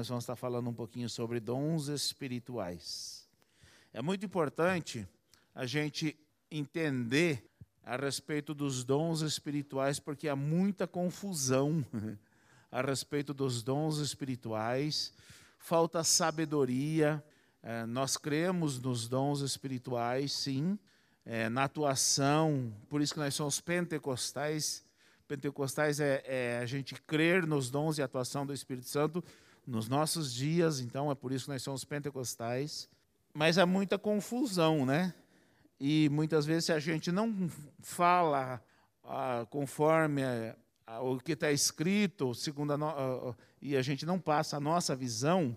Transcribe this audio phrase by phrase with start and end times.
[0.00, 3.28] nós vamos estar falando um pouquinho sobre dons espirituais.
[3.92, 5.06] É muito importante
[5.54, 6.18] a gente
[6.50, 7.46] entender
[7.84, 11.84] a respeito dos dons espirituais, porque há muita confusão
[12.72, 15.12] a respeito dos dons espirituais,
[15.58, 17.22] falta sabedoria.
[17.62, 20.78] É, nós cremos nos dons espirituais, sim,
[21.26, 24.82] é, na atuação, por isso que nós somos pentecostais.
[25.28, 29.22] Pentecostais é, é a gente crer nos dons e atuação do Espírito Santo
[29.70, 32.88] nos nossos dias, então é por isso que nós somos pentecostais.
[33.32, 35.14] Mas há muita confusão, né?
[35.78, 38.60] E muitas vezes, se a gente não fala
[39.04, 44.18] ah, conforme ah, o que está escrito, segundo a no, ah, e a gente não
[44.18, 45.56] passa a nossa visão,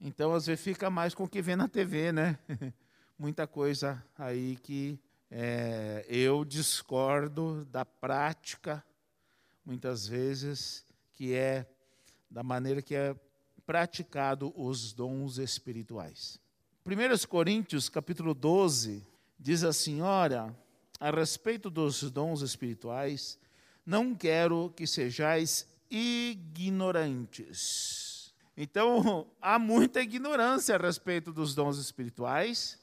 [0.00, 2.36] então às vezes fica mais com o que vê na TV, né?
[3.16, 4.98] Muita coisa aí que
[5.30, 8.84] é, eu discordo da prática,
[9.64, 11.64] muitas vezes, que é
[12.28, 13.14] da maneira que é
[13.66, 16.38] praticado os dons espirituais.
[16.84, 19.06] 1 Coríntios, capítulo 12,
[19.38, 20.54] diz assim: Ora,
[20.98, 23.38] a respeito dos dons espirituais,
[23.84, 27.52] não quero que sejais ignorantes.
[28.56, 32.80] Então, há muita ignorância a respeito dos dons espirituais,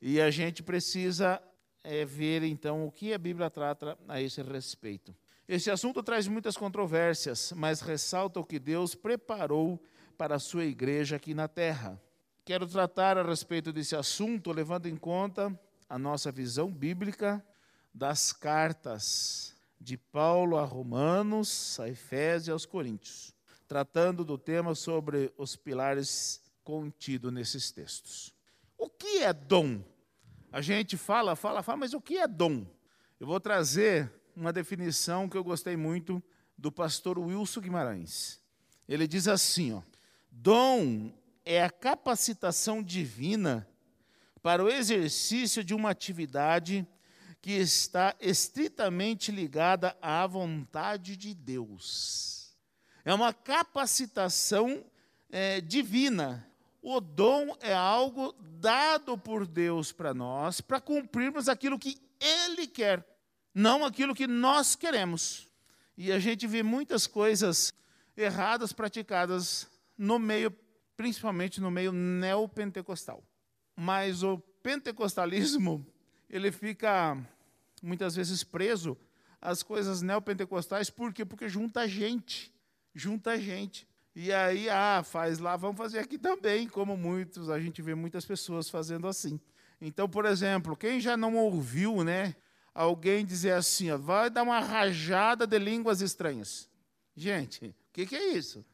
[0.00, 1.42] e a gente precisa
[1.82, 5.14] é, ver então o que a Bíblia trata a esse respeito.
[5.48, 9.82] Esse assunto traz muitas controvérsias, mas ressalta o que Deus preparou
[10.18, 12.02] para a sua igreja aqui na terra.
[12.44, 17.42] Quero tratar a respeito desse assunto, levando em conta a nossa visão bíblica
[17.94, 23.32] das cartas de Paulo a Romanos, a Efésios e aos Coríntios,
[23.68, 28.34] tratando do tema sobre os pilares contido nesses textos.
[28.76, 29.80] O que é dom?
[30.50, 32.66] A gente fala, fala, fala, mas o que é dom?
[33.20, 36.20] Eu vou trazer uma definição que eu gostei muito
[36.56, 38.40] do pastor Wilson Guimarães.
[38.88, 39.82] Ele diz assim, ó:
[40.40, 41.12] Dom
[41.44, 43.68] é a capacitação divina
[44.40, 46.86] para o exercício de uma atividade
[47.42, 52.56] que está estritamente ligada à vontade de Deus.
[53.04, 54.84] É uma capacitação
[55.28, 56.48] é, divina.
[56.80, 63.04] O dom é algo dado por Deus para nós para cumprirmos aquilo que Ele quer,
[63.52, 65.48] não aquilo que nós queremos.
[65.96, 67.74] E a gente vê muitas coisas
[68.16, 69.66] erradas praticadas
[69.98, 70.54] no meio,
[70.96, 73.22] principalmente no meio neopentecostal.
[73.76, 75.84] Mas o pentecostalismo,
[76.30, 77.18] ele fica
[77.82, 78.96] muitas vezes preso
[79.40, 81.24] às coisas neopentecostais, por quê?
[81.24, 82.52] Porque junta gente,
[82.94, 83.86] junta gente.
[84.14, 88.24] E aí, ah, faz lá, vamos fazer aqui também, como muitos, a gente vê muitas
[88.24, 89.40] pessoas fazendo assim.
[89.80, 92.34] Então, por exemplo, quem já não ouviu, né,
[92.74, 96.68] alguém dizer assim, ó, vai dar uma rajada de línguas estranhas.
[97.16, 98.64] Gente, o que, que é isso?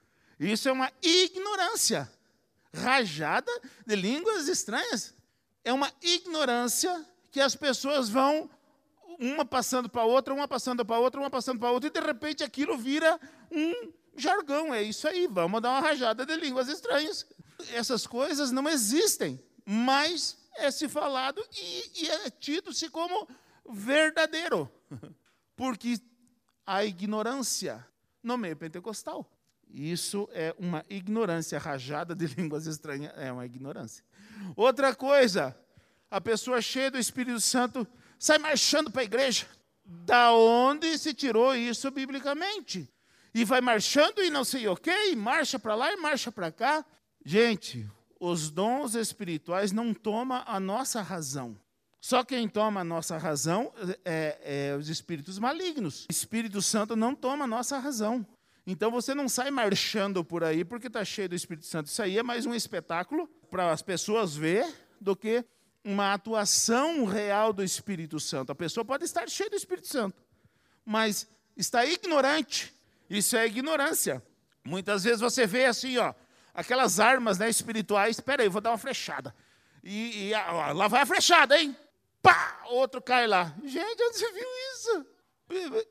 [0.44, 2.10] Isso é uma ignorância.
[2.72, 3.50] Rajada
[3.86, 5.14] de línguas estranhas.
[5.64, 8.50] É uma ignorância que as pessoas vão,
[9.18, 12.44] uma passando para outra, uma passando para outra, uma passando para outra, e de repente
[12.44, 13.18] aquilo vira
[13.50, 14.74] um jargão.
[14.74, 17.26] É isso aí, vamos dar uma rajada de línguas estranhas.
[17.72, 23.26] Essas coisas não existem, mas é se falado e, e é tido-se como
[23.68, 24.70] verdadeiro.
[25.56, 25.98] Porque
[26.66, 27.86] a ignorância
[28.22, 29.30] no meio pentecostal.
[29.74, 34.04] Isso é uma ignorância rajada de línguas estranhas, é uma ignorância.
[34.54, 35.56] Outra coisa,
[36.08, 37.84] a pessoa cheia do Espírito Santo
[38.16, 39.46] sai marchando para a igreja.
[39.84, 42.88] Da onde se tirou isso biblicamente?
[43.34, 46.52] E vai marchando e não sei o quê, e marcha para lá e marcha para
[46.52, 46.86] cá.
[47.24, 47.84] Gente,
[48.20, 51.58] os dons espirituais não tomam a nossa razão.
[52.00, 53.72] Só quem toma a nossa razão
[54.04, 56.04] é, é os espíritos malignos.
[56.04, 58.24] O Espírito Santo não toma a nossa razão.
[58.66, 61.86] Então você não sai marchando por aí porque está cheio do Espírito Santo.
[61.88, 64.66] Isso aí é mais um espetáculo para as pessoas ver
[65.00, 65.44] do que
[65.84, 68.52] uma atuação real do Espírito Santo.
[68.52, 70.16] A pessoa pode estar cheia do Espírito Santo,
[70.84, 72.72] mas está ignorante.
[73.08, 74.22] Isso é ignorância.
[74.64, 76.14] Muitas vezes você vê assim, ó,
[76.54, 78.16] aquelas armas né, espirituais.
[78.16, 79.34] Espera aí, vou dar uma flechada.
[79.82, 81.76] E, e ó, lá vai a flechada, hein?
[82.22, 82.62] Pá!
[82.70, 83.54] Outro cai lá.
[83.62, 85.06] Gente, onde você viu isso?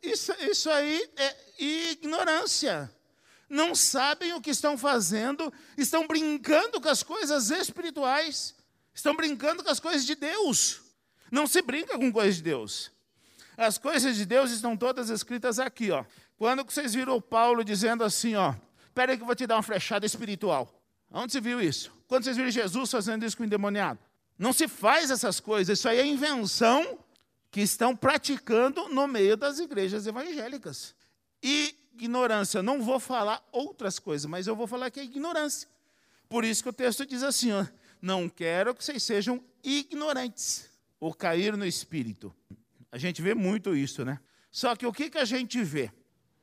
[0.02, 2.92] Isso, isso aí é ignorância.
[3.50, 8.56] Não sabem o que estão fazendo, estão brincando com as coisas espirituais,
[8.94, 10.82] estão brincando com as coisas de Deus.
[11.32, 12.92] Não se brinca com coisas de Deus.
[13.56, 16.04] As coisas de Deus estão todas escritas aqui, ó.
[16.38, 18.56] Quando vocês viram Paulo dizendo assim, ó,
[18.88, 20.82] espera aí que eu vou te dar uma flechada espiritual.
[21.12, 21.92] Onde se viu isso?
[22.08, 24.00] Quando vocês viram Jesus fazendo isso com o endemoniado?
[24.38, 27.03] Não se faz essas coisas, isso aí é invenção
[27.54, 30.96] que estão praticando no meio das igrejas evangélicas.
[31.40, 35.70] Ignorância, não vou falar outras coisas, mas eu vou falar que é ignorância.
[36.28, 37.64] Por isso que o texto diz assim: ó,
[38.02, 40.68] não quero que vocês sejam ignorantes
[41.00, 42.34] ou cair no espírito.
[42.92, 44.20] A gente vê muito isso, né?
[44.50, 45.92] Só que o que, que a gente vê?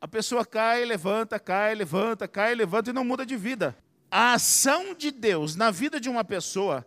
[0.01, 3.77] A pessoa cai, levanta, cai, levanta, cai, levanta e não muda de vida.
[4.09, 6.87] A ação de Deus na vida de uma pessoa,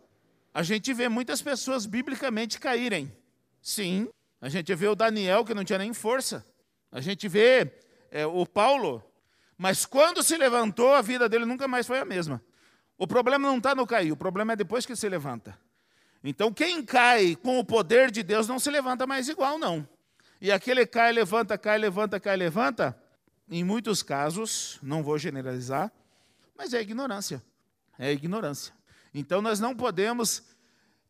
[0.54, 3.12] a gente vê muitas pessoas biblicamente caírem.
[3.64, 4.10] Sim,
[4.42, 6.46] a gente vê o Daniel que não tinha nem força.
[6.92, 7.72] A gente vê
[8.12, 9.02] é, o Paulo,
[9.58, 12.44] mas quando se levantou, a vida dele nunca mais foi a mesma.
[12.98, 15.58] O problema não está no cair, o problema é depois que se levanta.
[16.22, 19.88] Então, quem cai com o poder de Deus não se levanta mais igual, não.
[20.42, 22.98] E aquele cai, levanta, cai, levanta, cai, levanta,
[23.50, 25.90] em muitos casos, não vou generalizar,
[26.58, 27.42] mas é ignorância.
[27.98, 28.74] É ignorância.
[29.14, 30.44] Então, nós não podemos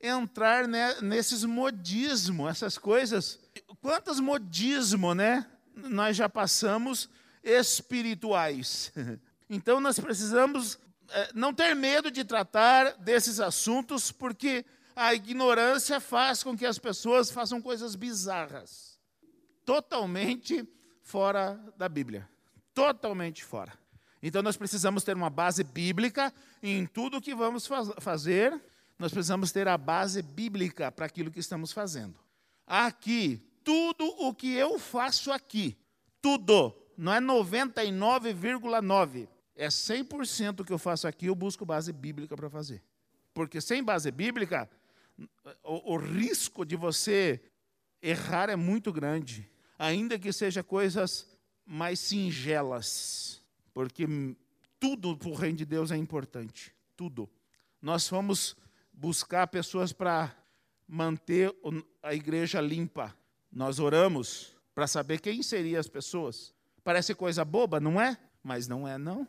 [0.04, 0.68] entrar
[1.02, 3.40] nesses modismos, essas coisas.
[3.82, 5.50] Quantos modismos, né?
[5.74, 7.10] Nós já passamos
[7.42, 8.92] espirituais.
[9.50, 10.80] Então, nós precisamos
[11.10, 14.66] é, não ter medo de tratar desses assuntos, porque
[14.96, 18.98] a ignorância faz com que as pessoas façam coisas bizarras,
[19.64, 20.68] totalmente
[21.04, 22.28] fora da Bíblia.
[22.74, 23.74] Totalmente fora.
[24.22, 26.34] Então nós precisamos ter uma base bíblica
[26.64, 28.60] em tudo que vamos faz fazer,
[28.98, 32.19] nós precisamos ter a base bíblica para aquilo que estamos fazendo.
[32.66, 35.78] Aqui, tudo o que eu faço aqui,
[36.22, 42.36] tudo, não é 99,9, é 100% o que eu faço aqui, eu busco base bíblica
[42.36, 42.84] para fazer.
[43.34, 44.69] Porque sem base bíblica,
[45.63, 47.42] o, o, risco de você
[48.01, 51.28] errar é muito grande, ainda que seja coisas
[51.66, 53.42] mais singelas,
[53.74, 54.06] porque
[54.80, 57.30] tudo para o reino de Deus é importante, tudo.
[57.81, 58.56] Nós fomos
[58.94, 60.34] buscar pessoas para
[60.88, 61.54] manter
[62.01, 63.16] a igreja limpa.
[63.51, 66.54] Nós oramos para saber quem seriam as pessoas.
[66.84, 68.18] Parece coisa boba, não é?
[68.44, 69.28] Mas não é, não.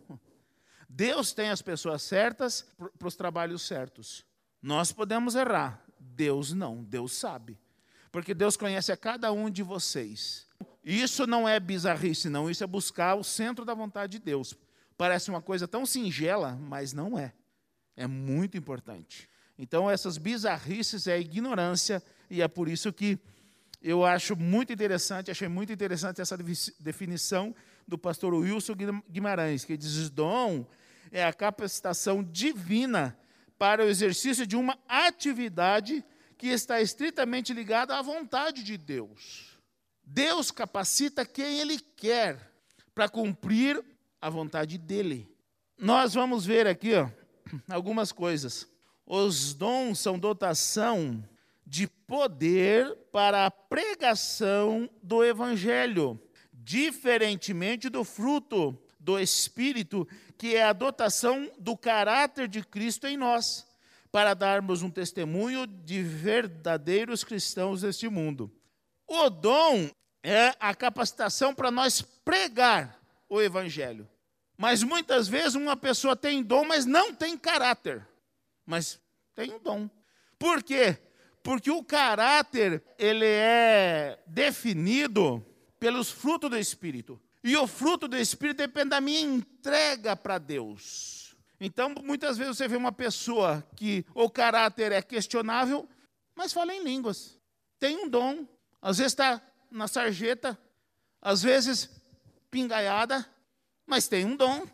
[0.88, 2.66] Deus tem as pessoas certas
[2.98, 4.24] para os trabalhos certos.
[4.60, 7.58] Nós podemos errar, Deus não, Deus sabe.
[8.10, 10.46] Porque Deus conhece a cada um de vocês.
[10.84, 12.48] Isso não é bizarrice, não.
[12.48, 14.54] Isso é buscar o centro da vontade de Deus.
[14.96, 17.32] Parece uma coisa tão singela, mas não é.
[17.96, 19.28] É muito importante.
[19.58, 23.18] Então, essas bizarrices é ignorância, e é por isso que
[23.80, 26.36] eu acho muito interessante, achei muito interessante essa
[26.80, 27.54] definição
[27.86, 28.74] do pastor Wilson
[29.10, 30.66] Guimarães, que diz: dom
[31.12, 33.16] é a capacitação divina
[33.58, 36.04] para o exercício de uma atividade
[36.36, 39.58] que está estritamente ligada à vontade de Deus.
[40.02, 42.52] Deus capacita quem Ele quer
[42.94, 43.82] para cumprir
[44.20, 45.28] a vontade dele.
[45.78, 47.08] Nós vamos ver aqui ó,
[47.68, 48.66] algumas coisas.
[49.06, 51.22] Os dons são dotação
[51.66, 56.20] de poder para a pregação do Evangelho
[56.64, 60.08] diferentemente do fruto do Espírito,
[60.38, 63.66] que é a dotação do caráter de Cristo em nós,
[64.10, 68.50] para darmos um testemunho de verdadeiros cristãos neste mundo.
[69.06, 69.90] O dom
[70.22, 72.98] é a capacitação para nós pregar
[73.28, 74.08] o Evangelho.
[74.56, 78.06] Mas muitas vezes uma pessoa tem dom, mas não tem caráter.
[78.66, 79.00] Mas
[79.34, 79.88] tem um dom.
[80.38, 80.98] Por quê?
[81.42, 85.44] Porque o caráter, ele é definido
[85.78, 87.20] pelos frutos do Espírito.
[87.42, 91.36] E o fruto do Espírito depende da minha entrega para Deus.
[91.60, 95.88] Então, muitas vezes você vê uma pessoa que o caráter é questionável,
[96.34, 97.38] mas fala em línguas.
[97.78, 98.46] Tem um dom.
[98.80, 100.58] Às vezes está na sarjeta,
[101.20, 101.90] às vezes
[102.50, 103.26] pingaiada,
[103.86, 104.66] mas tem um dom.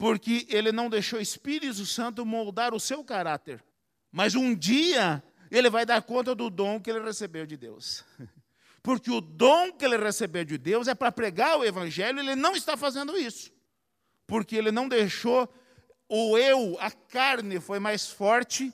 [0.00, 3.62] Porque ele não deixou o Espírito Santo moldar o seu caráter.
[4.10, 8.02] Mas um dia ele vai dar conta do dom que ele recebeu de Deus.
[8.82, 12.56] Porque o dom que ele recebeu de Deus é para pregar o evangelho, ele não
[12.56, 13.52] está fazendo isso.
[14.26, 15.46] Porque ele não deixou
[16.08, 18.72] o eu, a carne foi mais forte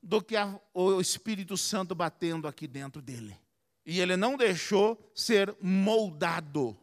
[0.00, 3.36] do que a, o Espírito Santo batendo aqui dentro dele.
[3.84, 6.78] E ele não deixou ser moldado,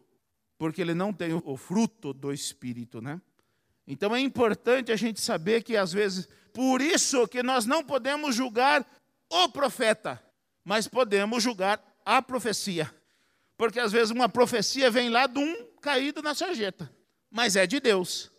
[0.57, 3.21] porque ele não tem o fruto do Espírito, né?
[3.87, 8.35] Então é importante a gente saber que às vezes, por isso que nós não podemos
[8.35, 8.85] julgar
[9.29, 10.21] o profeta,
[10.63, 12.93] mas podemos julgar a profecia.
[13.57, 16.91] Porque às vezes uma profecia vem lá de um caído na sarjeta,
[17.29, 18.31] mas é de Deus.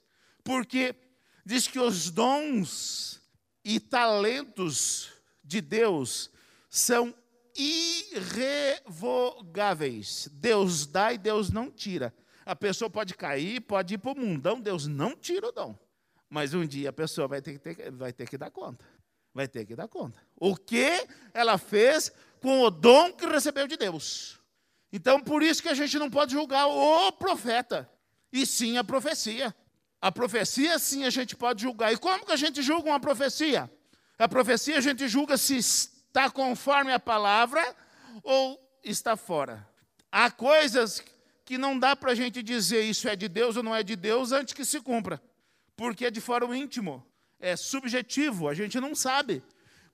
[0.44, 0.94] Porque
[1.44, 3.20] diz que os dons
[3.64, 5.10] e talentos
[5.44, 6.30] de Deus
[6.68, 7.14] são
[7.56, 10.28] irrevogáveis.
[10.32, 12.14] Deus dá e Deus não tira.
[12.44, 15.76] A pessoa pode cair, pode ir para o mundão, Deus não tira o dom.
[16.28, 18.84] Mas um dia a pessoa vai ter, que ter, vai ter que dar conta.
[19.34, 20.18] Vai ter que dar conta.
[20.36, 24.40] O que ela fez com o dom que recebeu de Deus.
[24.92, 27.88] Então, por isso que a gente não pode julgar o profeta,
[28.32, 29.54] e sim a profecia.
[30.00, 31.92] A profecia, sim, a gente pode julgar.
[31.92, 33.70] E como que a gente julga uma profecia?
[34.18, 37.62] A profecia a gente julga se está conforme a palavra
[38.22, 39.66] ou está fora.
[40.10, 41.02] Há coisas
[41.44, 43.96] que não dá para a gente dizer isso é de Deus ou não é de
[43.96, 45.22] Deus antes que se cumpra,
[45.76, 47.04] porque é de fora o íntimo,
[47.40, 49.42] é subjetivo, a gente não sabe.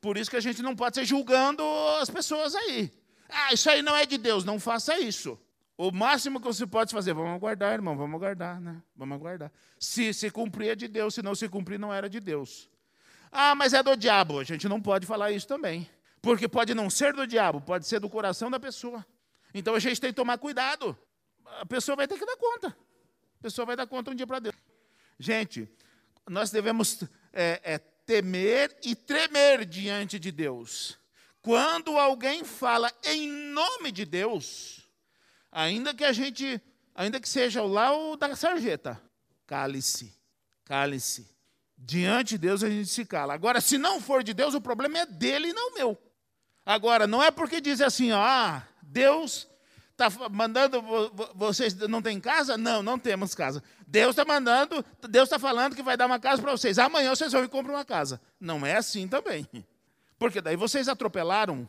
[0.00, 1.62] Por isso que a gente não pode ser julgando
[2.00, 2.92] as pessoas aí.
[3.28, 5.38] Ah, isso aí não é de Deus, não faça isso.
[5.76, 8.82] O máximo que você pode fazer, vamos aguardar, irmão, vamos aguardar, né?
[8.96, 9.52] Vamos aguardar.
[9.78, 12.68] Se se cumprir é de Deus, se não se cumprir não era de Deus.
[13.30, 14.40] Ah, mas é do diabo.
[14.40, 15.88] A gente não pode falar isso também.
[16.20, 19.06] Porque pode não ser do diabo, pode ser do coração da pessoa.
[19.54, 20.98] Então a gente tem que tomar cuidado.
[21.60, 22.68] A pessoa vai ter que dar conta.
[22.68, 24.54] A pessoa vai dar conta um dia para Deus.
[25.18, 25.68] Gente,
[26.28, 27.02] nós devemos
[27.32, 30.98] é, é, temer e tremer diante de Deus.
[31.42, 34.88] Quando alguém fala em nome de Deus,
[35.50, 36.60] ainda que a gente,
[36.94, 39.00] ainda que seja o lá da sarjeta,
[39.46, 40.14] cale-se,
[40.64, 41.28] cale-se.
[41.76, 43.34] Diante de Deus a gente se cala.
[43.34, 45.96] Agora, se não for de Deus, o problema é dele e não meu.
[46.66, 49.48] Agora, não é porque diz assim, ah, Deus
[49.98, 50.80] está mandando
[51.34, 52.56] vocês não tem casa?
[52.56, 53.62] Não, não temos casa.
[53.86, 56.78] Deus está mandando, Deus está falando que vai dar uma casa para vocês.
[56.78, 58.20] Amanhã vocês vão e compram uma casa.
[58.40, 59.46] Não é assim também.
[60.18, 61.68] Porque daí vocês atropelaram.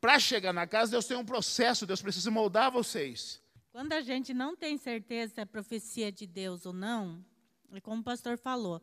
[0.00, 3.40] Para chegar na casa, Deus tem um processo, Deus precisa moldar vocês.
[3.70, 7.24] Quando a gente não tem certeza se é profecia de Deus ou não,
[7.72, 8.82] é como o pastor falou,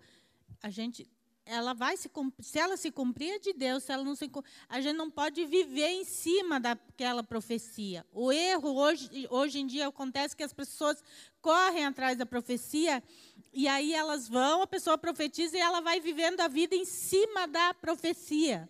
[0.64, 1.06] a gente
[1.50, 2.10] ela vai se
[2.42, 4.30] se ela se cumprir é de Deus, se ela não se
[4.70, 8.06] a gente não pode viver em cima daquela profecia.
[8.14, 11.04] O erro hoje, hoje em dia acontece que as pessoas
[11.42, 13.04] correm atrás da profecia
[13.52, 17.48] e aí elas vão, a pessoa profetiza e ela vai vivendo a vida em cima
[17.48, 18.70] da profecia.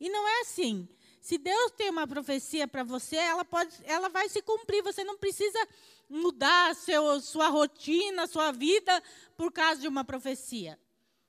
[0.00, 0.88] E não é assim.
[1.20, 4.82] Se Deus tem uma profecia para você, ela pode, ela vai se cumprir.
[4.82, 5.58] Você não precisa
[6.08, 9.02] mudar seu, sua rotina, sua vida
[9.36, 10.78] por causa de uma profecia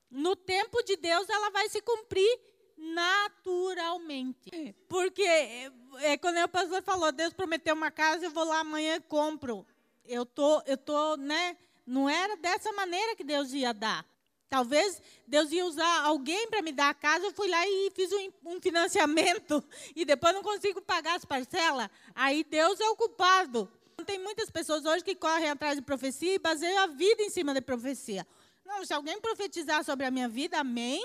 [0.10, 2.40] no tempo de Deus ela vai se cumprir
[2.78, 4.76] naturalmente.
[4.88, 9.02] Porque é, quando o pastor falou, Deus prometeu uma casa, eu vou lá amanhã e
[9.02, 9.66] compro.
[10.06, 11.58] Eu tô, eu tô, né?
[11.86, 14.06] Não era dessa maneira que Deus ia dar.
[14.50, 18.12] Talvez Deus ia usar alguém para me dar a casa, eu fui lá e fiz
[18.12, 19.64] um, um, financiamento
[19.96, 21.88] e depois não consigo pagar as parcelas.
[22.16, 23.72] Aí Deus é o culpado.
[24.06, 27.54] Tem muitas pessoas hoje que correm atrás de profecia e baseiam a vida em cima
[27.54, 28.26] de profecia.
[28.70, 31.04] Não, se alguém profetizar sobre a minha vida, amém.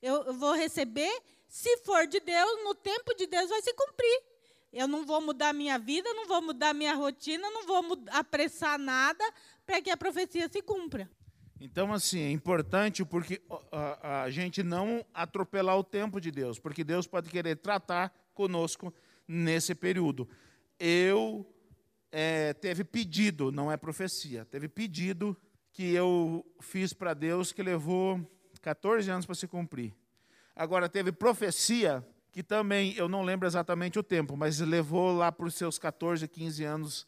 [0.00, 1.12] Eu, eu vou receber.
[1.46, 4.22] Se for de Deus, no tempo de Deus vai se cumprir.
[4.72, 9.22] Eu não vou mudar minha vida, não vou mudar minha rotina, não vou apressar nada
[9.66, 11.08] para que a profecia se cumpra.
[11.60, 16.82] Então, assim, é importante porque a, a, gente não atropelar o tempo de Deus, porque
[16.82, 18.92] Deus pode querer tratar conosco
[19.28, 20.28] nesse período.
[20.80, 21.46] Eu
[22.10, 25.36] é, teve pedido, não é profecia, teve pedido
[25.74, 28.20] que eu fiz para Deus que levou
[28.62, 29.92] 14 anos para se cumprir.
[30.54, 35.46] Agora, teve profecia que também, eu não lembro exatamente o tempo, mas levou lá para
[35.46, 37.06] os seus 14, 15 anos,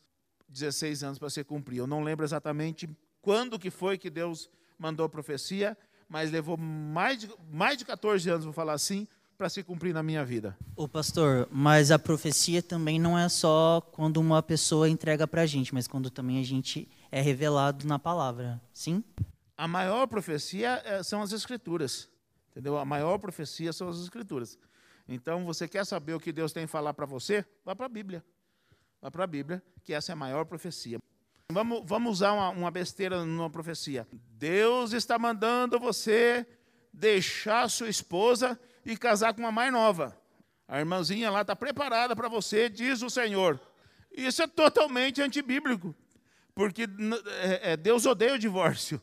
[0.49, 1.79] 16 anos para se cumprir.
[1.79, 2.89] Eu não lembro exatamente
[3.23, 8.29] quando que foi que Deus mandou a profecia, mas levou mais de, mais de 14
[8.29, 9.07] anos, vou falar assim,
[9.39, 10.57] para se cumprir na minha vida.
[10.75, 15.47] O pastor, mas a profecia também não é só quando uma pessoa entrega para a
[15.47, 19.03] gente, mas quando também a gente é revelado na palavra, sim?
[19.57, 22.09] A maior profecia é, são as escrituras,
[22.51, 22.77] entendeu?
[22.77, 24.59] A maior profecia são as escrituras.
[25.09, 27.45] Então, você quer saber o que Deus tem a falar para você?
[27.65, 28.25] Vá para a Bíblia.
[29.01, 30.99] Vá para a Bíblia, que essa é a maior profecia.
[31.51, 34.07] Vamos, vamos usar uma, uma besteira numa profecia.
[34.33, 36.45] Deus está mandando você
[36.93, 40.19] deixar sua esposa e casar com uma mais nova.
[40.67, 43.61] A irmãzinha lá está preparada para você, diz o Senhor.
[44.11, 45.95] Isso é totalmente antibíblico
[46.57, 46.89] porque
[47.43, 48.99] é, é, Deus odeia o divórcio.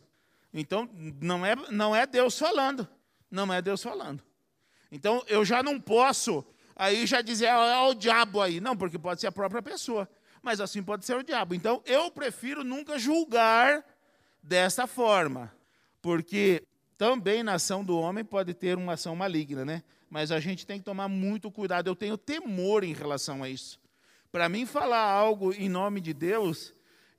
[0.52, 0.90] Então,
[1.22, 2.88] não é, não é Deus falando.
[3.30, 4.24] Não é Deus falando.
[4.92, 6.44] Então, eu já não posso
[6.76, 8.60] aí já dizer, ah, é o diabo aí.
[8.60, 10.10] Não, porque pode ser a própria pessoa.
[10.42, 11.54] Mas assim pode ser o diabo.
[11.54, 13.86] Então, eu prefiro nunca julgar
[14.42, 15.54] dessa forma.
[16.02, 16.64] Porque
[16.98, 19.84] também na ação do homem pode ter uma ação maligna, né?
[20.10, 21.88] Mas a gente tem que tomar muito cuidado.
[21.88, 23.80] Eu tenho temor em relação a isso.
[24.32, 26.74] Para mim, falar algo em nome de Deus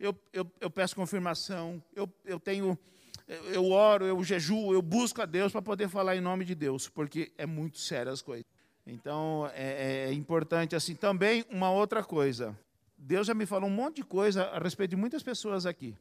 [0.04, 2.78] eu, eu, eu peço confirmação, eu, eu tenho,
[3.26, 6.88] eu oro, eu jejuo, eu busco a Deus para poder falar em nome de Deus,
[6.88, 8.44] porque é muito sério as coisas.
[8.86, 10.94] Então é, é importante assim.
[10.94, 12.56] Também uma outra coisa.
[12.98, 15.96] Deus já me falou um monte de coisa a respeito de muitas pessoas aqui.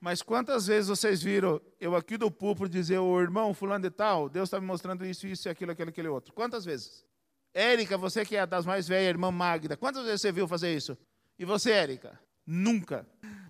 [0.00, 4.28] Mas quantas vezes vocês viram eu aqui do púlpito dizer, o irmão fulano de tal,
[4.28, 6.32] Deus está me mostrando isso, isso, aquilo, aquilo, aquele outro.
[6.32, 7.04] Quantas vezes?
[7.52, 10.96] Érica, você que é das mais velhas, irmã Magda, quantas vezes você viu fazer isso?
[11.36, 12.20] E você, Érica?
[12.46, 13.04] Nunca.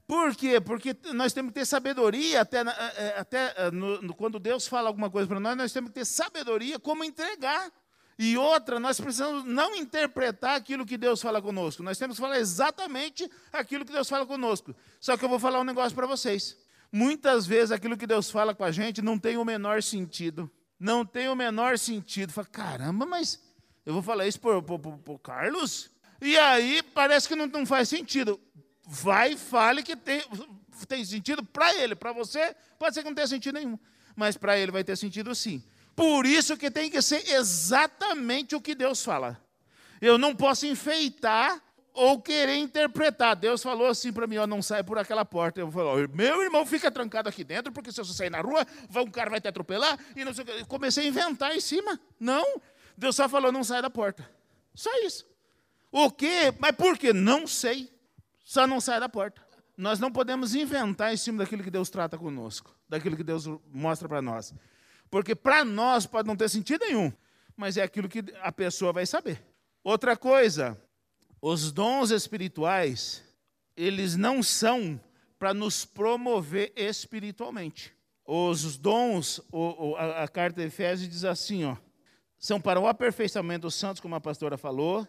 [0.09, 0.59] Por quê?
[0.59, 5.29] Porque nós temos que ter sabedoria, até, é, até no, quando Deus fala alguma coisa
[5.29, 7.71] para nós, nós temos que ter sabedoria como entregar.
[8.19, 12.39] E outra, nós precisamos não interpretar aquilo que Deus fala conosco, nós temos que falar
[12.39, 14.75] exatamente aquilo que Deus fala conosco.
[14.99, 16.57] Só que eu vou falar um negócio para vocês.
[16.91, 20.51] Muitas vezes aquilo que Deus fala com a gente não tem o menor sentido.
[20.81, 22.33] Não tem o menor sentido.
[22.33, 23.41] Fala, caramba, mas
[23.85, 25.91] eu vou falar isso para o Carlos?
[26.21, 28.41] E aí parece que não, não faz sentido.
[28.91, 30.23] Vai e fale que tem,
[30.89, 31.95] tem sentido para ele.
[31.95, 33.79] Para você, pode ser que não tenha sentido nenhum.
[34.17, 35.63] Mas para ele vai ter sentido sim.
[35.95, 39.39] Por isso que tem que ser exatamente o que Deus fala.
[40.01, 43.37] Eu não posso enfeitar ou querer interpretar.
[43.37, 45.61] Deus falou assim para mim, ó, não sai por aquela porta.
[45.61, 48.67] Eu falei, meu irmão fica trancado aqui dentro, porque se você sair na rua,
[48.97, 49.99] um cara vai te atropelar.
[50.17, 50.65] E não sei o que.
[50.65, 52.01] comecei a inventar em cima.
[52.19, 52.61] Não,
[52.97, 54.29] Deus só falou, não sai da porta.
[54.75, 55.27] Só isso.
[55.93, 56.55] O quê?
[56.59, 57.13] Mas por quê?
[57.13, 57.93] Não sei.
[58.49, 59.47] Só não sai da porta.
[59.77, 64.09] Nós não podemos inventar em cima daquilo que Deus trata conosco, daquilo que Deus mostra
[64.09, 64.55] para nós.
[65.11, 67.13] Porque para nós pode não ter sentido nenhum,
[67.55, 69.45] mas é aquilo que a pessoa vai saber.
[69.85, 70.83] Outra coisa,
[71.43, 73.23] os dons espirituais,
[73.77, 74.99] eles não são
[75.39, 77.95] para nos promover espiritualmente.
[78.25, 79.43] Os dons,
[80.17, 81.77] a, carta de Efésios diz assim, ó,
[82.39, 85.07] são para o aperfeiçoamento dos santos, como a pastora falou,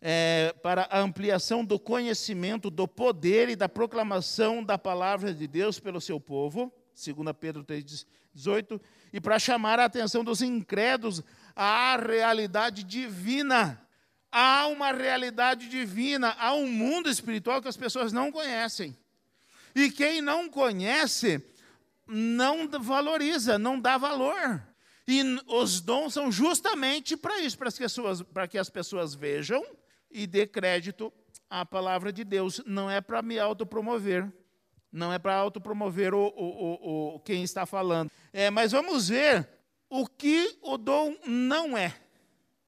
[0.00, 5.80] é, para a ampliação do conhecimento, do poder e da proclamação da palavra de Deus
[5.80, 8.80] pelo seu povo, 2 Pedro 3,18,
[9.12, 11.22] e para chamar a atenção dos incrédulos
[11.54, 13.82] à realidade divina.
[14.30, 18.96] Há uma realidade divina, há um mundo espiritual que as pessoas não conhecem.
[19.74, 21.42] E quem não conhece,
[22.06, 24.62] não valoriza, não dá valor.
[25.06, 29.64] E os dons são justamente para isso, para, as pessoas, para que as pessoas vejam
[30.10, 31.12] e dê crédito
[31.48, 32.60] à palavra de Deus.
[32.66, 34.30] Não é para me autopromover.
[34.90, 38.10] Não é para autopromover o, o, o, o, quem está falando.
[38.32, 39.48] É, mas vamos ver
[39.90, 41.94] o que o dom não é.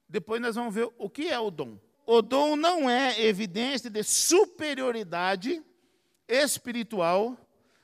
[0.07, 1.79] Depois nós vamos ver o que é o dom.
[2.05, 5.63] O dom não é evidência de superioridade
[6.27, 7.37] espiritual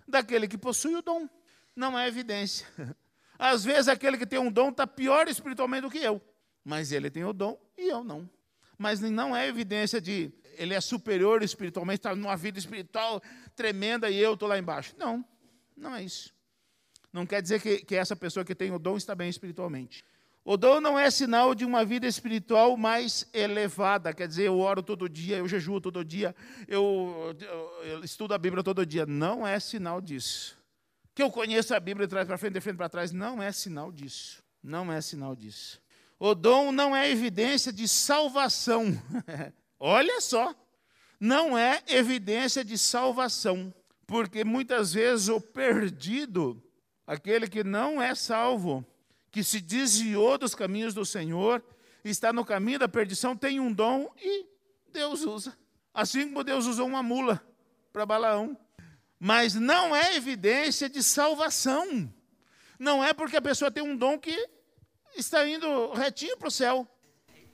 [0.08, 1.27] daquele que possui o dom.
[1.75, 2.67] Não é evidência.
[3.39, 6.21] Às vezes aquele que tem um dom está pior espiritualmente do que eu.
[6.63, 8.29] Mas ele tem o dom e eu não.
[8.77, 13.21] Mas não é evidência de ele é superior espiritualmente, está numa vida espiritual
[13.55, 14.95] tremenda e eu estou lá embaixo.
[14.97, 15.23] Não,
[15.75, 16.33] não é isso.
[17.13, 20.03] Não quer dizer que, que essa pessoa que tem o dom está bem espiritualmente.
[20.43, 24.81] O dom não é sinal de uma vida espiritual mais elevada, quer dizer, eu oro
[24.81, 26.33] todo dia, eu jejuo todo dia,
[26.67, 29.05] eu, eu, eu estudo a Bíblia todo dia.
[29.05, 30.57] Não é sinal disso.
[31.13, 33.51] Que eu conheço a Bíblia de trás para frente, de frente para trás, não é
[33.51, 34.41] sinal disso.
[34.63, 35.81] Não é sinal disso.
[36.19, 38.86] O dom não é evidência de salvação.
[39.80, 40.56] Olha só,
[41.19, 43.73] não é evidência de salvação,
[44.08, 46.62] porque muitas vezes o perdido,
[47.06, 48.86] aquele que não é salvo,
[49.32, 51.63] que se desviou dos caminhos do Senhor,
[52.03, 54.45] está no caminho da perdição, tem um dom e
[54.91, 55.56] Deus usa.
[55.93, 57.43] Assim como Deus usou uma mula
[57.93, 58.58] para Balaão.
[59.19, 62.12] Mas não é evidência de salvação.
[62.77, 64.47] Não é porque a pessoa tem um dom que
[65.19, 66.88] está indo retinho para o céu.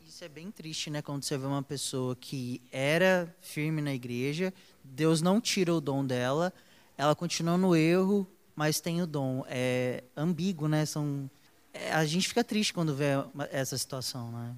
[0.06, 1.02] Isso é bem triste, né?
[1.02, 6.06] Quando você vê uma pessoa que era firme na igreja, Deus não tira o dom
[6.06, 6.54] dela,
[6.98, 9.44] ela continua no erro, mas tem o dom.
[9.48, 10.86] É ambíguo, né?
[10.86, 11.30] São,
[11.74, 13.12] é, a gente fica triste quando vê
[13.52, 14.56] essa situação, né?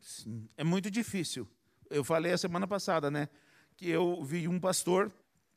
[0.00, 1.46] Sim, é muito difícil.
[1.90, 3.28] Eu falei a semana passada, né?
[3.76, 5.12] Que eu vi um pastor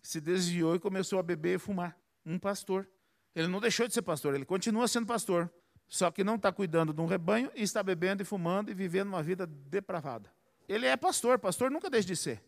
[0.07, 1.97] se desviou e começou a beber e fumar.
[2.25, 2.87] Um pastor.
[3.35, 5.51] Ele não deixou de ser pastor, ele continua sendo pastor.
[5.87, 9.07] Só que não está cuidando de um rebanho e está bebendo e fumando e vivendo
[9.07, 10.29] uma vida depravada.
[10.67, 12.43] Ele é pastor, pastor nunca deixa de ser.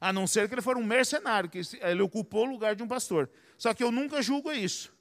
[0.00, 2.88] A não ser que ele for um mercenário, que ele ocupou o lugar de um
[2.88, 3.30] pastor.
[3.56, 4.92] Só que eu nunca julgo isso.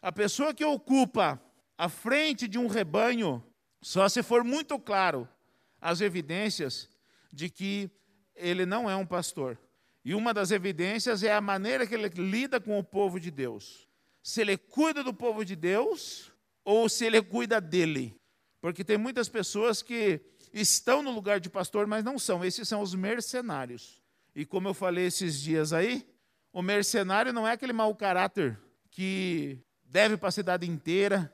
[0.00, 1.40] A pessoa que ocupa
[1.76, 3.44] a frente de um rebanho,
[3.82, 5.28] só se for muito claro
[5.80, 6.88] as evidências
[7.30, 7.90] de que
[8.34, 9.58] ele não é um pastor.
[10.04, 13.86] E uma das evidências é a maneira que ele lida com o povo de Deus.
[14.22, 16.32] Se ele cuida do povo de Deus,
[16.68, 18.14] ou se ele cuida dele.
[18.60, 20.20] Porque tem muitas pessoas que
[20.52, 22.44] estão no lugar de pastor, mas não são.
[22.44, 24.02] Esses são os mercenários.
[24.34, 26.06] E como eu falei esses dias aí,
[26.52, 31.32] o mercenário não é aquele mau caráter que deve para a cidade inteira,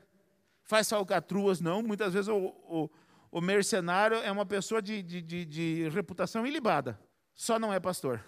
[0.63, 1.83] faz falcatruas, não.
[1.83, 2.89] Muitas vezes o, o,
[3.29, 6.97] o mercenário é uma pessoa de, de, de, de, reputação ilibada,
[7.33, 8.23] só não é pastor.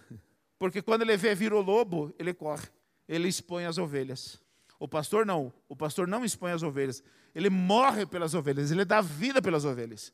[0.60, 2.68] Porque quando ele vê vir o lobo, ele corre,
[3.08, 4.46] ele expõe as ovelhas.
[4.80, 5.52] O pastor não.
[5.68, 7.04] O pastor não expõe as ovelhas.
[7.34, 10.14] Ele morre pelas ovelhas, ele dá vida pelas ovelhas.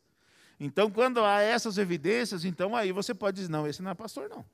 [0.60, 4.30] Então, quando há essas evidências, então aí você pode dizer, não, esse não é pastor,
[4.30, 4.46] não.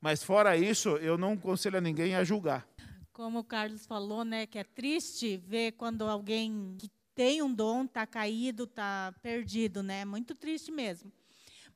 [0.00, 2.68] Mas fora isso, eu não aconselho a ninguém a julgar.
[3.12, 7.84] Como o Carlos falou, né, que é triste ver quando alguém que tem um dom
[7.84, 10.04] está caído, está perdido, né?
[10.04, 11.10] Muito triste mesmo.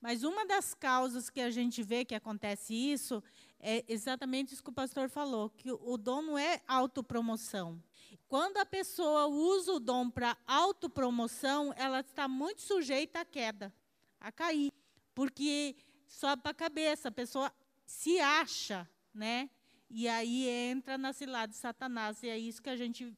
[0.01, 3.23] Mas uma das causas que a gente vê que acontece isso
[3.61, 7.83] é exatamente isso que o pastor falou, que o dom não é autopromoção.
[8.27, 13.73] Quando a pessoa usa o dom para autopromoção, ela está muito sujeita à queda,
[14.21, 14.73] a cair,
[15.15, 17.53] porque sobe para a cabeça, a pessoa
[17.85, 19.51] se acha, né?
[19.91, 23.13] E aí entra na cilada de Satanás, e é isso que a gente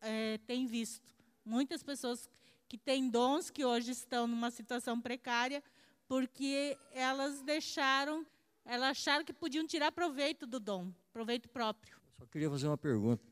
[0.00, 1.14] é, tem visto.
[1.44, 2.28] Muitas pessoas
[2.66, 5.62] que têm dons que hoje estão numa situação precária
[6.06, 8.26] porque elas deixaram,
[8.68, 11.96] elas acharam que podiam tirar proveito do dom, proveito próprio.
[12.18, 13.24] Só queria fazer uma pergunta.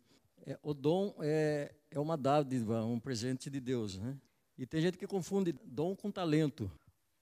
[0.46, 4.16] É, o dom é, é uma dádiva, um presente de Deus, né?
[4.56, 6.70] E tem gente que confunde dom com talento.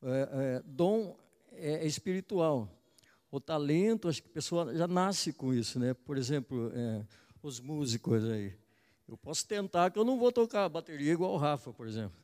[0.00, 1.16] É, é, dom
[1.50, 2.70] é, espiritual.
[3.33, 5.92] O talento, acho que a pessoa já nasce com isso, né?
[5.92, 7.05] Por exemplo, é,
[7.42, 8.55] os músicos aí.
[9.09, 12.16] Eu posso tentar que eu não vou tocar bateria igual o Rafa, por exemplo.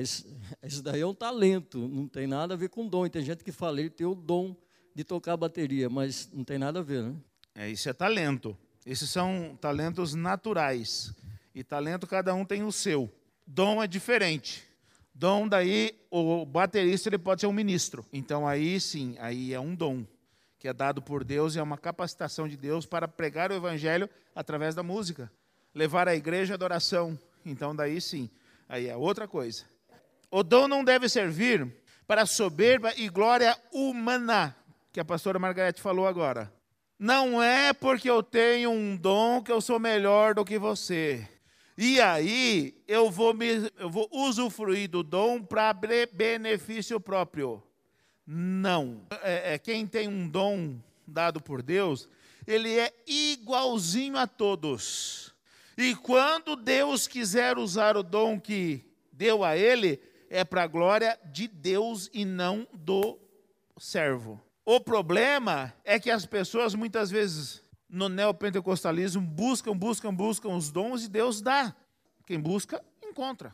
[0.00, 0.24] Isso
[0.82, 3.04] daí é um talento, não tem nada a ver com dom.
[3.04, 4.56] E tem gente que fala, ele tem o dom
[4.94, 7.14] de tocar bateria, mas não tem nada a ver, né?
[7.54, 8.56] É, isso é talento.
[8.84, 11.14] Esses são talentos naturais.
[11.54, 13.12] E talento cada um tem o seu.
[13.46, 14.64] Dom é diferente.
[15.14, 18.06] Dom daí o baterista ele pode ser um ministro.
[18.12, 20.04] Então aí sim, aí é um dom
[20.58, 24.08] que é dado por Deus e é uma capacitação de Deus para pregar o evangelho
[24.34, 25.30] através da música
[25.74, 27.18] levar a igreja à adoração.
[27.44, 28.28] Então, daí sim,
[28.68, 29.64] aí é outra coisa.
[30.30, 31.66] O dom não deve servir
[32.06, 34.56] para soberba e glória humana,
[34.92, 36.52] que a pastora Margarete falou agora.
[36.98, 41.26] Não é porque eu tenho um dom que eu sou melhor do que você.
[41.78, 47.62] E aí eu vou, me, eu vou usufruir do dom para benefício próprio.
[48.26, 49.06] Não.
[49.22, 50.76] É, é, quem tem um dom
[51.06, 52.08] dado por Deus,
[52.46, 55.34] ele é igualzinho a todos.
[55.78, 59.98] E quando Deus quiser usar o dom que deu a ele,
[60.28, 63.18] é para a glória de Deus e não do
[63.78, 64.40] servo.
[64.72, 71.04] O problema é que as pessoas muitas vezes no neopentecostalismo buscam, buscam, buscam os dons
[71.04, 71.74] e Deus dá.
[72.24, 73.52] Quem busca, encontra.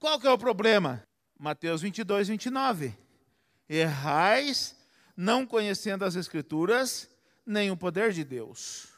[0.00, 1.00] Qual que é o problema?
[1.38, 2.92] Mateus 22, 29.
[3.68, 4.74] Errais,
[5.16, 7.08] não conhecendo as Escrituras,
[7.46, 8.88] nem o poder de Deus.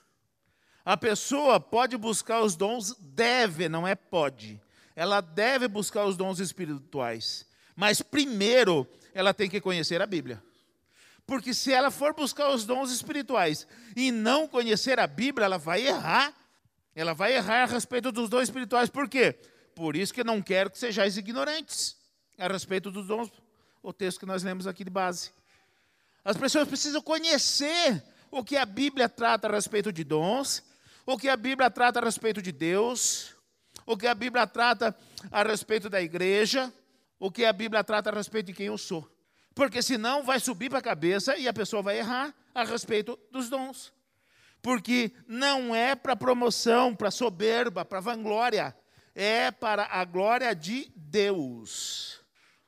[0.83, 4.59] A pessoa pode buscar os dons, deve, não é pode.
[4.96, 7.44] Ela deve buscar os dons espirituais.
[7.77, 10.42] Mas primeiro, ela tem que conhecer a Bíblia.
[11.30, 13.64] Porque se ela for buscar os dons espirituais
[13.94, 16.34] e não conhecer a Bíblia, ela vai errar.
[16.92, 18.90] Ela vai errar a respeito dos dons espirituais.
[18.90, 19.38] Por quê?
[19.76, 21.96] Por isso que não quero que sejais ignorantes
[22.36, 23.30] a respeito dos dons.
[23.80, 25.30] O texto que nós lemos aqui de base.
[26.24, 30.64] As pessoas precisam conhecer o que a Bíblia trata a respeito de dons
[31.06, 33.34] o que a Bíblia trata a respeito de Deus,
[33.86, 34.96] o que a Bíblia trata
[35.30, 36.72] a respeito da igreja,
[37.18, 39.08] o que a Bíblia trata a respeito de quem eu sou.
[39.54, 43.48] Porque senão vai subir para a cabeça e a pessoa vai errar a respeito dos
[43.48, 43.92] dons.
[44.62, 48.76] Porque não é para promoção, para soberba, para vanglória,
[49.14, 52.20] é para a glória de Deus.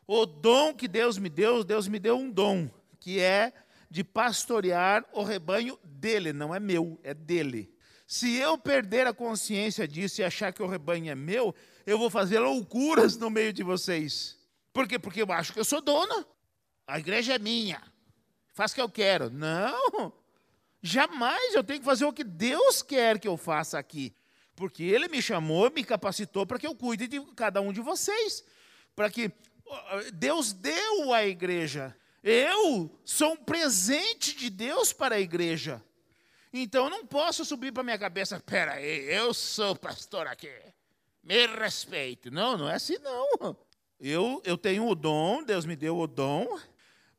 [0.07, 2.68] O dom que Deus me deu, Deus me deu um dom,
[2.99, 3.53] que é
[3.90, 7.73] de pastorear o rebanho dele, não é meu, é dele.
[8.07, 11.55] Se eu perder a consciência disso e achar que o rebanho é meu,
[11.87, 14.38] eu vou fazer loucuras no meio de vocês.
[14.73, 14.99] Por quê?
[14.99, 16.27] Porque eu acho que eu sou dono.
[16.93, 17.83] A igreja é minha.
[18.53, 19.31] Faz o que eu quero.
[19.31, 20.13] Não.
[20.83, 24.15] Jamais eu tenho que fazer o que Deus quer que eu faça aqui.
[24.55, 28.45] Porque Ele me chamou, me capacitou para que eu cuide de cada um de vocês.
[28.95, 29.33] Para que
[30.13, 31.97] Deus deu à igreja.
[32.23, 35.83] Eu sou um presente de Deus para a igreja.
[36.53, 40.53] Então eu não posso subir para minha cabeça, pera aí, eu sou pastor aqui,
[41.23, 42.29] me respeite.
[42.31, 43.57] Não, não é assim não.
[43.99, 46.61] Eu, eu tenho o dom, Deus me deu o dom,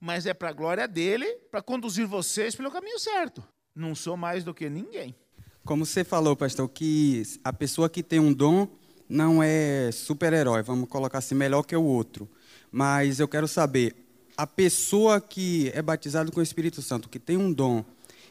[0.04, 3.42] mas é para a glória dele, para conduzir vocês pelo caminho certo.
[3.74, 5.16] Não sou mais do que ninguém.
[5.64, 8.68] Como você falou, pastor, que a pessoa que tem um dom
[9.08, 12.30] não é super-herói, vamos colocar assim, melhor que o outro.
[12.70, 13.96] Mas eu quero saber,
[14.36, 17.86] a pessoa que é batizada com o Espírito Santo, que tem um dom,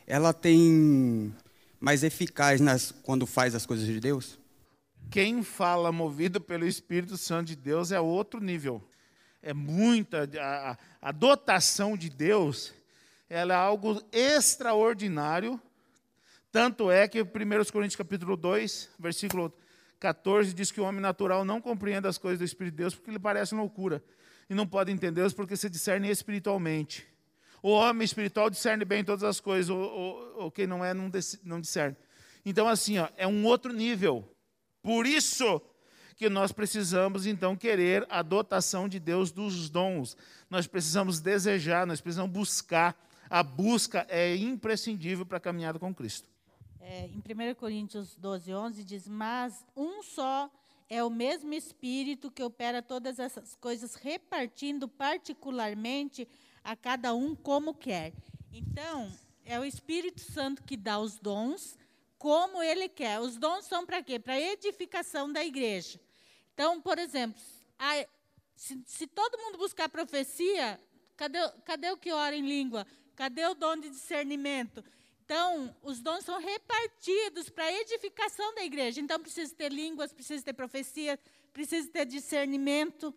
[0.07, 1.35] ela tem
[1.81, 4.39] mais eficaz nas, quando faz as coisas de Deus?
[5.11, 8.83] Quem fala movido pelo Espírito Santo de Deus é outro nível.
[9.43, 10.29] É muita.
[10.41, 12.73] A, a dotação de Deus
[13.33, 15.59] ela é algo extraordinário.
[16.51, 17.27] Tanto é que 1
[17.73, 19.51] Coríntios capítulo 2, versículo
[19.99, 23.11] 14, diz que o homem natural não compreende as coisas do Espírito de Deus porque
[23.11, 24.05] lhe parecem loucura.
[24.51, 27.07] E não pode entendê-las porque se discernem espiritualmente.
[27.63, 31.11] O homem espiritual discerne bem todas as coisas, o quem não é não,
[31.43, 31.97] não discerne.
[32.45, 34.29] Então, assim, ó, é um outro nível.
[34.83, 35.63] Por isso
[36.23, 40.17] que nós precisamos, então, querer a dotação de Deus dos dons.
[40.49, 42.97] Nós precisamos desejar, nós precisamos buscar.
[43.29, 46.31] A busca é imprescindível para a caminhada com Cristo.
[46.79, 50.49] É, em 1 Coríntios 12, 11, diz: Mas um só
[50.89, 56.29] é o mesmo Espírito que opera todas essas coisas, repartindo particularmente
[56.63, 58.13] a cada um como quer.
[58.53, 59.11] Então,
[59.45, 61.77] é o Espírito Santo que dá os dons
[62.17, 63.19] como ele quer.
[63.19, 64.21] Os dons são para quê?
[64.21, 65.99] Para edificação da igreja.
[66.55, 67.41] Então, por exemplo,
[67.79, 68.07] a,
[68.55, 70.79] se, se, todo mundo buscar profecia,
[71.17, 72.87] cadê, cadê o que ora em língua?
[73.17, 74.85] Cadê o dom de discernimento?
[75.25, 79.01] Então, os dons são repartidos para a edificação da igreja.
[79.01, 81.19] Então, precisa ter línguas, precisa ter profecia,
[81.53, 83.15] precisa ter discernimento.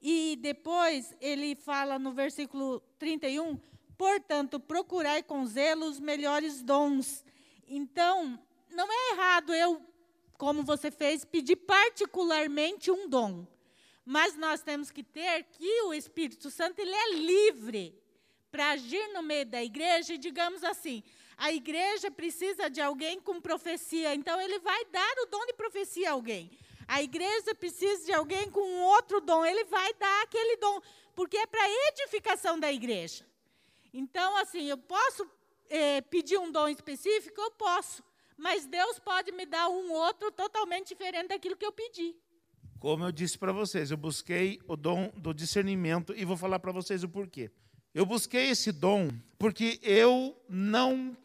[0.00, 3.60] E depois ele fala no versículo 31,
[3.96, 7.24] portanto, procurai com zelo os melhores dons.
[7.68, 8.38] Então,
[8.70, 9.80] não é errado eu,
[10.38, 13.46] como você fez, pedir particularmente um dom.
[14.04, 17.96] Mas nós temos que ter que o Espírito Santo ele é livre
[18.50, 21.02] para agir no meio da igreja e digamos assim,
[21.36, 26.10] a igreja precisa de alguém com profecia, então ele vai dar o dom de profecia
[26.10, 26.50] a alguém.
[26.86, 30.80] A igreja precisa de alguém com outro dom, ele vai dar aquele dom,
[31.14, 33.26] porque é para edificação da igreja.
[33.94, 35.28] Então, assim, eu posso
[35.68, 37.40] é, pedir um dom específico?
[37.40, 38.02] Eu posso,
[38.36, 42.14] mas Deus pode me dar um outro totalmente diferente daquilo que eu pedi.
[42.78, 46.72] Como eu disse para vocês, eu busquei o dom do discernimento e vou falar para
[46.72, 47.50] vocês o porquê.
[47.94, 51.16] Eu busquei esse dom porque eu não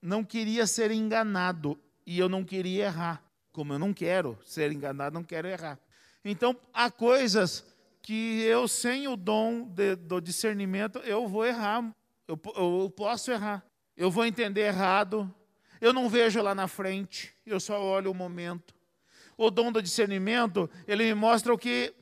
[0.00, 3.24] não queria ser enganado e eu não queria errar.
[3.52, 5.78] Como eu não quero ser enganado, não quero errar.
[6.24, 7.64] Então, há coisas
[8.02, 11.94] que eu, sem o dom de, do discernimento, eu vou errar.
[12.26, 13.64] Eu, eu posso errar.
[13.96, 15.32] Eu vou entender errado.
[15.80, 17.34] Eu não vejo lá na frente.
[17.46, 18.74] Eu só olho o momento.
[19.36, 21.94] O dom do discernimento, ele me mostra o que,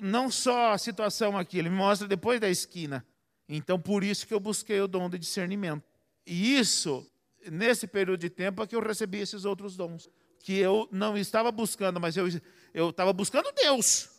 [0.00, 3.04] não só a situação aqui, ele me mostra depois da esquina.
[3.48, 5.84] Então, por isso que eu busquei o dom do discernimento.
[6.24, 7.08] E isso
[7.50, 10.08] nesse período de tempo é que eu recebi esses outros dons.
[10.40, 12.26] Que eu não estava buscando, mas eu,
[12.72, 14.10] eu estava buscando Deus.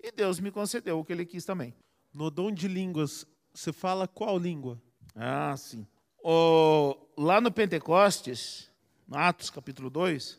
[0.00, 1.74] E Deus me concedeu o que ele quis também.
[2.12, 4.80] No dom de línguas, você fala qual língua?
[5.14, 5.86] Ah, sim.
[6.26, 8.70] O, lá no Pentecostes,
[9.06, 10.38] no Atos capítulo 2,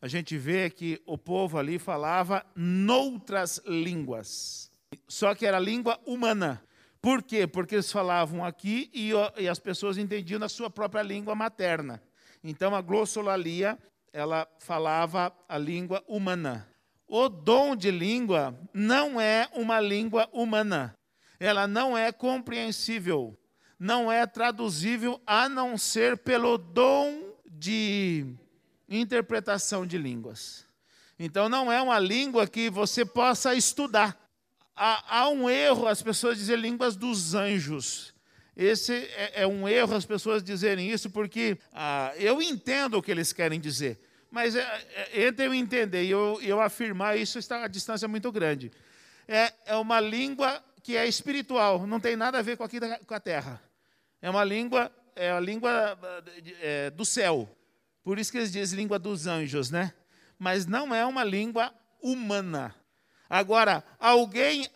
[0.00, 4.70] a gente vê que o povo ali falava noutras línguas.
[5.08, 6.62] Só que era língua humana.
[7.02, 7.44] Por quê?
[7.44, 12.00] Porque eles falavam aqui e, e as pessoas entendiam na sua própria língua materna.
[12.44, 13.76] Então a glossolalia,
[14.12, 16.68] ela falava a língua humana.
[17.08, 20.94] O dom de língua não é uma língua humana.
[21.40, 23.36] Ela não é compreensível,
[23.78, 28.26] não é traduzível a não ser pelo dom de
[28.88, 30.64] interpretação de línguas.
[31.18, 34.26] Então não é uma língua que você possa estudar
[34.76, 38.14] há, há um erro as pessoas dizerem línguas dos anjos.
[38.54, 43.10] Esse é, é, um erro as pessoas dizerem isso, porque ah, eu entendo o que
[43.10, 43.98] eles querem dizer.
[44.30, 44.60] Mas é,
[44.94, 48.70] é, entre eu entender e eu, eu afirmar isso, está a distância muito grande.
[49.26, 53.14] É, é uma língua que é espiritual, não tem nada a ver com, aqui com
[53.14, 53.60] a terra.
[54.26, 55.96] É uma língua, é a língua
[56.60, 57.48] é, do céu.
[58.02, 59.92] Por isso que eles dizem língua dos anjos, né?
[60.36, 62.74] Mas não é uma língua humana.
[63.30, 64.68] Agora, alguém,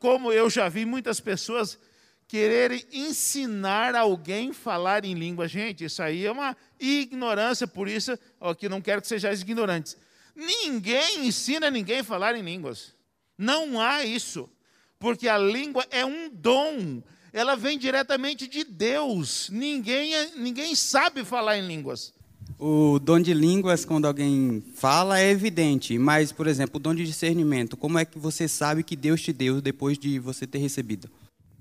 [0.00, 1.78] como eu já vi muitas pessoas
[2.26, 5.46] quererem ensinar alguém a falar em língua.
[5.46, 9.96] Gente, isso aí é uma ignorância, por isso, aqui não quero que sejais ignorantes.
[10.34, 12.92] Ninguém ensina ninguém a falar em línguas.
[13.38, 14.50] Não há isso.
[14.98, 17.04] Porque a língua é um dom.
[17.36, 19.50] Ela vem diretamente de Deus.
[19.50, 22.14] Ninguém, ninguém sabe falar em línguas.
[22.58, 27.04] O dom de línguas, quando alguém fala, é evidente, mas, por exemplo, o dom de
[27.04, 31.10] discernimento, como é que você sabe que Deus te deu depois de você ter recebido?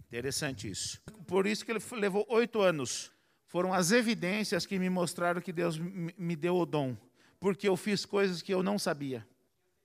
[0.08, 1.02] Interessante isso.
[1.28, 3.12] Por isso que ele levou oito anos.
[3.46, 6.96] Foram as evidências que me mostraram que Deus me deu o dom,
[7.38, 9.28] porque eu fiz coisas que eu não sabia.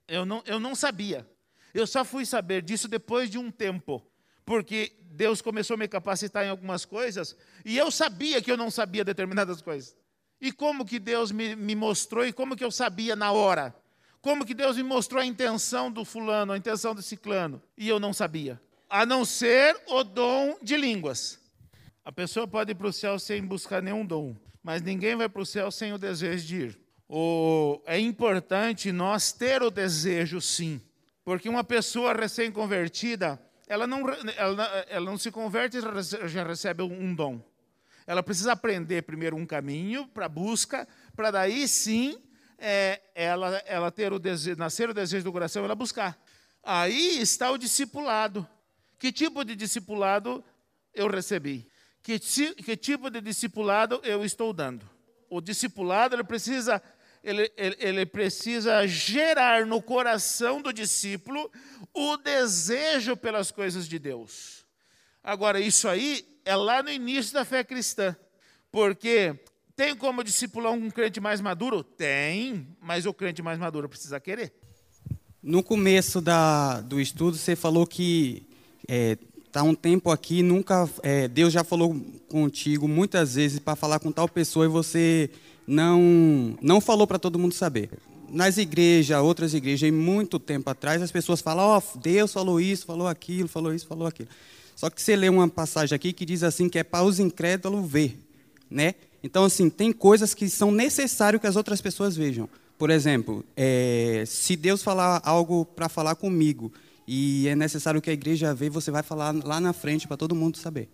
[0.06, 1.28] Eu não, eu não sabia.
[1.74, 4.00] Eu só fui saber disso depois de um tempo,
[4.44, 8.70] porque Deus começou a me capacitar em algumas coisas e eu sabia que eu não
[8.70, 9.96] sabia determinadas coisas.
[10.40, 13.74] E como que Deus me, me mostrou e como que eu sabia na hora?
[14.22, 17.62] Como que Deus me mostrou a intenção do fulano, a intenção do ciclano?
[17.76, 18.60] E eu não sabia.
[18.88, 21.38] A não ser o dom de línguas.
[22.04, 25.42] A pessoa pode ir para o céu sem buscar nenhum dom, mas ninguém vai para
[25.42, 26.80] o céu sem o desejo de ir.
[27.08, 30.80] O, é importante nós ter o desejo, sim,
[31.24, 34.02] porque uma pessoa recém-convertida, ela não,
[34.36, 37.40] ela, ela não se converte e já recebe um dom.
[38.04, 42.20] Ela precisa aprender primeiro um caminho para busca, para daí sim
[42.58, 46.20] é, ela, ela ter o desejo, nascer o desejo do coração, ela buscar.
[46.64, 48.44] Aí está o discipulado.
[48.98, 50.44] Que tipo de discipulado
[50.92, 51.70] eu recebi?
[52.02, 54.84] Que, que tipo de discipulado eu estou dando?
[55.30, 56.82] O discipulado ele precisa
[57.22, 61.50] ele, ele, ele, precisa gerar no coração do discípulo
[61.92, 64.64] o desejo pelas coisas de Deus.
[65.22, 68.16] Agora, isso aí é lá no início da fé cristã,
[68.72, 69.38] porque
[69.76, 71.82] tem como discipular um crente mais maduro?
[71.82, 74.52] Tem, mas o crente mais maduro precisa querer.
[75.42, 78.46] No começo da, do estudo, você falou que
[78.82, 79.18] está é,
[79.50, 84.12] tá um tempo aqui, nunca é, Deus já falou contigo muitas vezes para falar com
[84.12, 85.30] tal pessoa e você
[85.70, 87.90] não, não falou para todo mundo saber.
[88.28, 92.60] Nas igrejas, outras igrejas, em muito tempo atrás, as pessoas falam, ó, oh, Deus falou
[92.60, 94.28] isso, falou aquilo, falou isso, falou aquilo.
[94.74, 97.88] Só que você lê uma passagem aqui que diz assim que é para os incrédulos
[97.88, 98.18] ver,
[98.68, 98.94] né?
[99.22, 102.48] Então, assim, tem coisas que são necessárias que as outras pessoas vejam.
[102.76, 106.72] Por exemplo, é, se Deus falar algo para falar comigo
[107.06, 110.34] e é necessário que a igreja veja, você vai falar lá na frente para todo
[110.34, 110.88] mundo saber.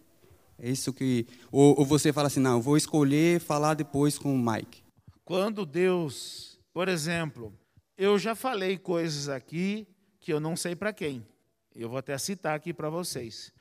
[0.58, 1.26] É isso que.
[1.52, 4.82] Ou, ou, você fala assim, não, vou escolher falar depois com o Mike.
[5.24, 7.52] Quando Deus, por exemplo,
[7.96, 9.86] eu já falei coisas aqui
[10.18, 11.26] que eu não sei para quem.
[11.74, 13.52] Eu vou até citar aqui para vocês.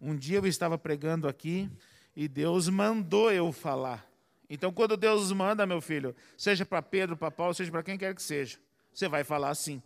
[0.00, 1.68] Um dia eu estava pregando aqui
[2.14, 4.08] e Deus mandou eu falar.
[4.48, 8.14] Então, quando Deus manda, meu filho, seja para Pedro, para Paulo, seja para quem quer
[8.14, 8.58] que seja,
[8.92, 9.82] você vai falar assim.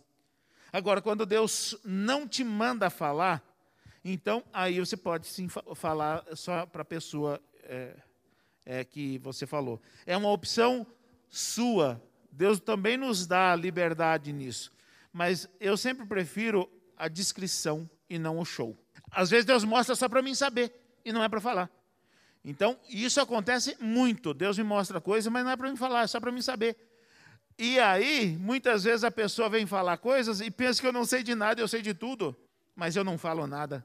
[0.71, 3.43] Agora, quando Deus não te manda falar,
[4.11, 7.95] então, aí você pode sim falar só para a pessoa é,
[8.65, 9.81] é, que você falou.
[10.05, 10.85] É uma opção
[11.29, 12.01] sua.
[12.31, 14.71] Deus também nos dá liberdade nisso.
[15.11, 18.77] Mas eu sempre prefiro a descrição e não o show.
[19.11, 21.69] Às vezes Deus mostra só para mim saber e não é para falar.
[22.43, 24.33] Então, isso acontece muito.
[24.33, 26.77] Deus me mostra coisas, mas não é para mim falar, é só para mim saber.
[27.57, 31.21] E aí, muitas vezes a pessoa vem falar coisas e pensa que eu não sei
[31.21, 32.35] de nada, eu sei de tudo
[32.79, 33.83] mas eu não falo nada.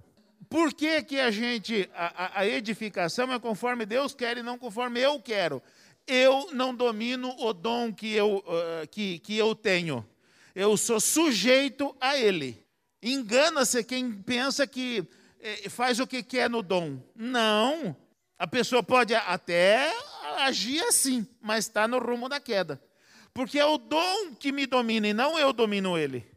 [0.49, 5.01] Por que, que a gente, a, a edificação é conforme Deus quer e não conforme
[5.01, 5.63] eu quero?
[6.07, 10.07] Eu não domino o dom que eu, uh, que, que eu tenho.
[10.55, 12.65] Eu sou sujeito a ele.
[13.03, 15.07] Engana-se quem pensa que
[15.41, 16.99] eh, faz o que quer no dom.
[17.15, 17.97] Não.
[18.39, 19.93] A pessoa pode até
[20.39, 22.83] agir assim, mas está no rumo da queda.
[23.33, 26.34] Porque é o dom que me domina e não eu domino ele.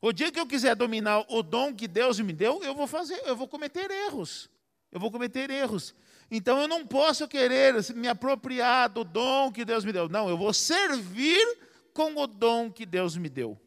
[0.00, 3.20] O dia que eu quiser dominar o dom que Deus me deu, eu vou fazer,
[3.26, 4.48] eu vou cometer erros.
[4.90, 5.94] Eu vou cometer erros.
[6.30, 10.08] Então eu não posso querer me apropriar do dom que Deus me deu.
[10.08, 11.44] Não, eu vou servir
[11.92, 13.60] com o dom que Deus me deu.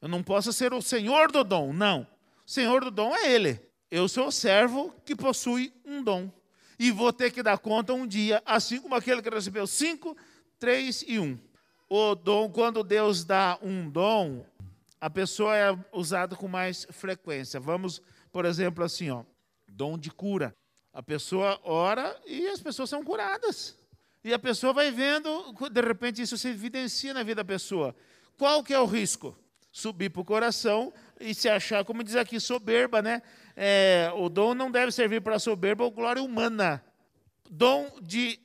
[0.00, 2.06] Eu não posso ser o senhor do dom, não.
[2.46, 3.60] O senhor do dom é ele.
[3.90, 6.30] Eu sou o servo que possui um dom.
[6.78, 10.16] E vou ter que dar conta um dia, assim como aquele que recebeu cinco,
[10.58, 11.38] três e um.
[11.88, 14.44] O dom, quando Deus dá um dom,
[15.00, 17.60] a pessoa é usada com mais frequência.
[17.60, 19.24] Vamos, por exemplo, assim, ó,
[19.68, 20.54] dom de cura.
[20.92, 23.76] A pessoa ora e as pessoas são curadas.
[24.24, 27.94] E a pessoa vai vendo, de repente isso se evidencia na vida da pessoa.
[28.36, 29.36] Qual que é o risco?
[29.70, 33.22] Subir para o coração e se achar, como diz aqui, soberba, né?
[33.54, 36.84] É, o dom não deve servir para soberba ou glória humana.
[37.48, 38.40] Dom de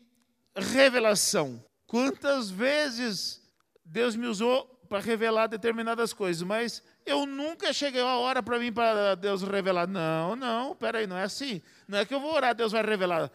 [0.56, 1.64] revelação.
[1.88, 3.42] Quantas vezes
[3.84, 8.72] Deus me usou para revelar determinadas coisas, mas eu nunca cheguei a hora para mim
[8.72, 9.88] para Deus revelar.
[9.88, 11.64] Não, não, peraí, não é assim.
[11.88, 13.32] Não é que eu vou orar, Deus vai revelar.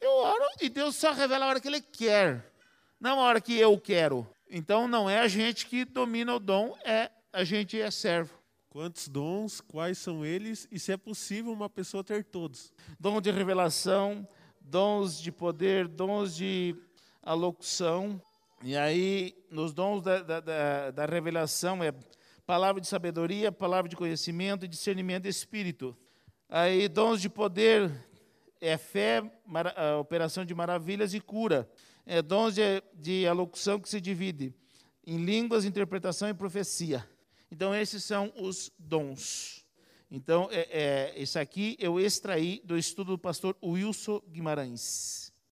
[0.00, 2.50] Eu oro e Deus só revela a hora que Ele quer,
[2.98, 4.26] não a hora que eu quero.
[4.48, 8.32] Então não é a gente que domina o dom, é a gente é servo.
[8.70, 12.72] Quantos dons, quais são eles e se é possível uma pessoa ter todos?
[12.98, 14.26] Dom de revelação,
[14.58, 16.74] dons de poder, dons de
[17.22, 18.18] alocução,
[18.64, 21.92] e aí, nos dons da, da, da, da revelação, é
[22.46, 25.96] palavra de sabedoria, palavra de conhecimento e discernimento de espírito.
[26.48, 27.90] Aí, dons de poder
[28.60, 29.22] é fé,
[29.98, 31.68] operação de maravilhas e cura.
[32.06, 34.54] É dons de, de alocução que se divide
[35.04, 37.08] em línguas, interpretação e profecia.
[37.50, 39.66] Então, esses são os dons.
[40.08, 45.21] Então, é, é, isso aqui eu extraí do estudo do pastor Wilson Guimarães.